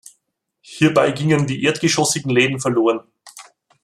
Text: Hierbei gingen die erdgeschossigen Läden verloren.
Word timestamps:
Hierbei 0.61 1.11
gingen 1.11 1.45
die 1.45 1.63
erdgeschossigen 1.63 2.31
Läden 2.31 2.59
verloren. 2.59 3.01